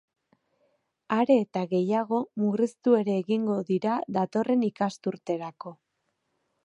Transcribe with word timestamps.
Are 1.15 1.35
eta 1.41 1.61
gehiago, 1.73 2.21
murriztu 2.45 2.95
ere 3.01 3.17
egingo 3.25 3.59
dira 3.69 3.99
datorren 4.19 4.65
ikasturterako. 4.71 5.77